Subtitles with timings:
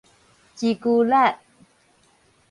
[0.55, 1.35] 芝車力